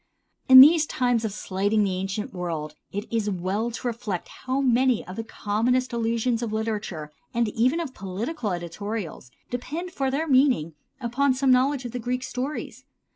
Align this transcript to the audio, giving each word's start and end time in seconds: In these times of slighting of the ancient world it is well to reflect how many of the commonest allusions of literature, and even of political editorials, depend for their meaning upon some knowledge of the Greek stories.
In 0.49 0.61
these 0.61 0.87
times 0.87 1.23
of 1.23 1.31
slighting 1.31 1.81
of 1.81 1.85
the 1.85 1.95
ancient 1.97 2.33
world 2.33 2.73
it 2.91 3.05
is 3.13 3.29
well 3.29 3.69
to 3.69 3.85
reflect 3.87 4.29
how 4.29 4.59
many 4.59 5.05
of 5.05 5.15
the 5.15 5.23
commonest 5.23 5.93
allusions 5.93 6.41
of 6.41 6.51
literature, 6.51 7.11
and 7.35 7.47
even 7.49 7.79
of 7.79 7.93
political 7.93 8.51
editorials, 8.51 9.29
depend 9.51 9.91
for 9.91 10.09
their 10.09 10.27
meaning 10.27 10.73
upon 10.99 11.35
some 11.35 11.51
knowledge 11.51 11.85
of 11.85 11.91
the 11.91 11.99
Greek 11.99 12.23
stories. 12.23 12.83